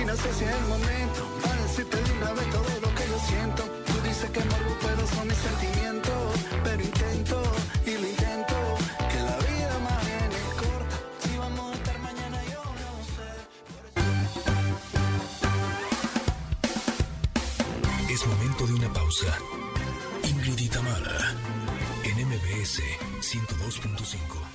y 0.00 0.04
no 0.04 0.16
sé 0.16 0.32
si 0.32 0.44
es 0.44 0.50
el 0.50 0.66
momento 0.68 1.38
para 1.42 1.62
decirte 1.62 1.96
de 1.96 2.12
una 2.18 2.32
vez 2.32 2.50
todo 2.50 2.80
lo 2.80 2.94
que 2.94 3.06
yo 3.08 3.18
siento. 3.18 3.62
Tú 3.86 3.92
dices 4.02 4.30
que 4.30 4.40
morbo, 4.40 4.76
pero 4.80 5.06
son 5.06 5.28
mis 5.28 5.36
sentimientos. 5.36 6.46
Pero 6.64 6.82
intento 6.82 7.39
pausa. 19.20 19.38
Ingrid 20.24 20.60
en 22.04 22.26
MBS 22.26 22.80
102.5. 23.20 24.49